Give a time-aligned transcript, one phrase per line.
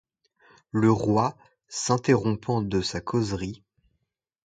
[0.71, 3.63] Le Roi, s’interrompant de sa causerie.